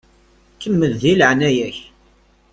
Kemmel 0.61 0.93
di 1.01 1.13
leɛnaya-k! 1.19 1.77